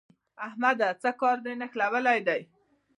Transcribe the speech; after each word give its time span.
احمده! 0.47 0.89
څه 1.01 1.09
کار 1.21 1.37
دې 1.45 1.53
نښلولی 1.59 2.19
دی؟ 2.27 2.41